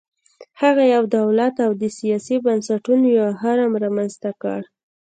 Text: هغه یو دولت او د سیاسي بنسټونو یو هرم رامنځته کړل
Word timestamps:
هغه 0.61 0.83
یو 0.95 1.03
دولت 1.17 1.55
او 1.65 1.71
د 1.81 1.83
سیاسي 1.97 2.35
بنسټونو 2.45 3.05
یو 3.19 3.29
هرم 3.41 3.71
رامنځته 3.83 4.29
کړل 4.41 4.63